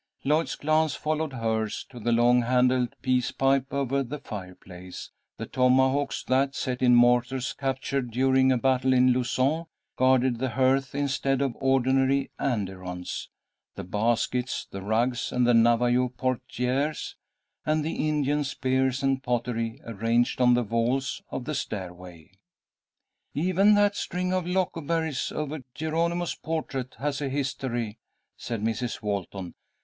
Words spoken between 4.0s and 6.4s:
the fireplace, the tomahawks